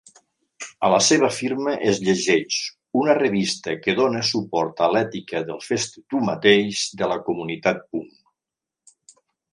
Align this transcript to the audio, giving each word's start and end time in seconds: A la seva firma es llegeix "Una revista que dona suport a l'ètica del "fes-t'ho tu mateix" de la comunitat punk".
A 0.85 0.87
la 0.91 0.99
seva 1.07 1.27
firma 1.39 1.73
es 1.91 1.99
llegeix 2.07 2.57
"Una 3.01 3.17
revista 3.19 3.77
que 3.83 3.95
dona 4.01 4.23
suport 4.31 4.83
a 4.87 4.87
l'ètica 4.95 5.45
del 5.51 5.61
"fes-t'ho 5.67 6.03
tu 6.15 6.23
mateix" 6.31 6.83
de 7.03 7.11
la 7.13 7.19
comunitat 7.29 7.85
punk". 7.93 9.17